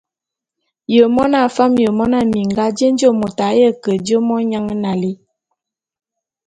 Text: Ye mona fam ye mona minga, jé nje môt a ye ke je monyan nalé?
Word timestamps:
Ye 0.95 1.03
mona 1.15 1.39
fam 1.55 1.73
ye 1.83 1.89
mona 1.97 2.19
minga, 2.31 2.65
jé 2.77 2.87
nje 2.93 3.07
môt 3.19 3.37
a 3.47 3.47
ye 3.59 3.67
ke 3.83 3.91
je 4.05 4.17
monyan 4.27 4.67
nalé? 4.83 5.11